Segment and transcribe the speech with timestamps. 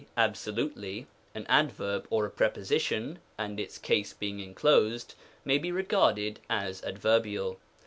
[0.01, 1.05] dvac absolutely,
[1.35, 5.13] an adverb, or a preposition and its case being enclosed,
[5.45, 7.59] may be regarded as adverbial.